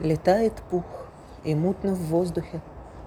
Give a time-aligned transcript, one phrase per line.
[0.00, 0.84] Летает пух,
[1.42, 2.60] и мутно в воздухе,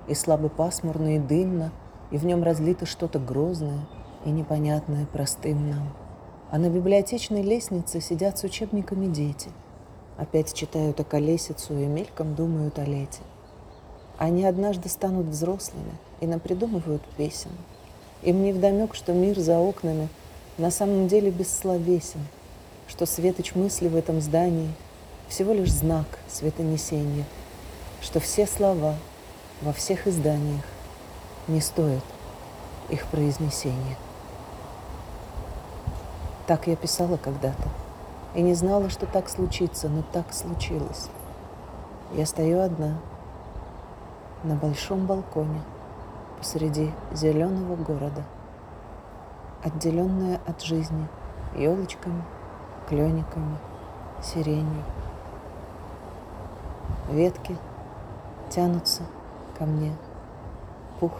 [0.09, 1.71] и слабо пасмурно и дымно,
[2.11, 3.87] и в нем разлито что-то грозное
[4.25, 5.93] и непонятное простым нам.
[6.49, 9.49] А на библиотечной лестнице сидят с учебниками дети.
[10.17, 13.21] Опять читают о колесицу и мельком думают о лете.
[14.17, 17.51] Они однажды станут взрослыми и напридумывают песен.
[18.21, 20.09] Им не вдомек, что мир за окнами
[20.57, 22.19] на самом деле бессловесен,
[22.87, 24.73] что светоч мысли в этом здании–
[25.31, 27.23] всего лишь знак светонесения,
[28.01, 28.95] что все слова
[29.61, 30.65] во всех изданиях
[31.47, 32.03] не стоят
[32.89, 33.95] их произнесения.
[36.47, 37.69] Так я писала когда-то
[38.35, 41.07] и не знала, что так случится, но так случилось.
[42.11, 42.99] Я стою одна
[44.43, 45.61] на большом балконе
[46.39, 48.25] посреди зеленого города,
[49.63, 51.07] отделенная от жизни
[51.55, 52.21] елочками,
[52.89, 53.57] клениками,
[54.21, 54.83] сиренью.
[57.09, 57.57] Ветки
[58.49, 59.03] тянутся
[59.57, 59.95] ко мне.
[60.99, 61.11] Пух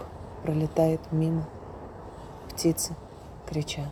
[0.44, 1.44] пролетает мимо.
[2.50, 2.96] Птицы
[3.48, 3.92] кричат.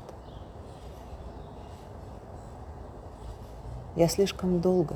[3.96, 4.96] Я слишком долго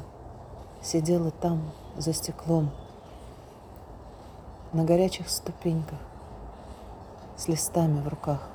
[0.81, 2.71] сидела там, за стеклом,
[4.71, 5.99] на горячих ступеньках,
[7.37, 8.47] с листами в руках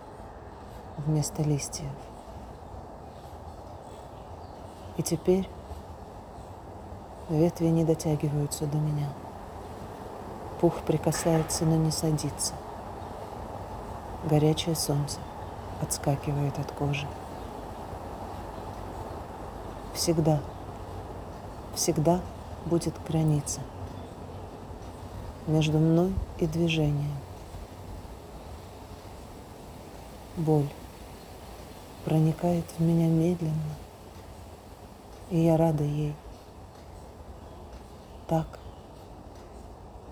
[0.96, 1.90] вместо листьев.
[4.96, 5.48] И теперь
[7.28, 9.10] Ветви не дотягиваются до меня.
[10.62, 12.54] Пух прикасается, но не садится.
[14.24, 15.18] Горячее солнце
[15.82, 17.06] отскакивает от кожи.
[19.92, 20.40] Всегда,
[21.74, 22.20] всегда
[22.64, 23.60] будет граница
[25.46, 27.14] между мной и движением.
[30.36, 30.68] Боль
[32.06, 33.74] проникает в меня медленно,
[35.30, 36.14] и я рада ей.
[38.28, 38.58] Так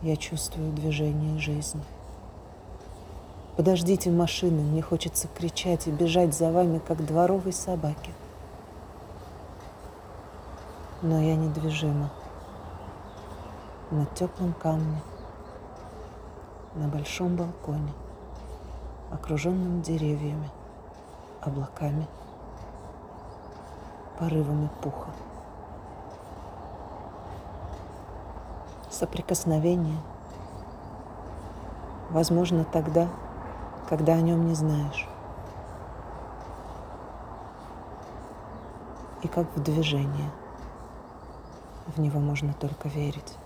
[0.01, 1.83] я чувствую движение жизни.
[3.59, 8.13] Подождите машины, мне хочется кричать и бежать за вами, как дворовой собаке.
[11.03, 12.11] Но я недвижима.
[13.91, 15.03] На теплом камне,
[16.75, 17.93] на большом балконе,
[19.13, 20.51] окруженном деревьями,
[21.43, 22.07] облаками,
[24.19, 25.11] порывами пуха.
[28.97, 30.01] Соприкосновение.
[32.11, 33.09] Возможно, тогда,
[33.89, 35.07] когда о нем не знаешь.
[39.23, 40.31] И как в движение.
[41.95, 43.37] В него можно только верить.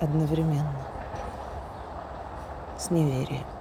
[0.00, 0.72] Одновременно
[2.78, 3.55] с неверием.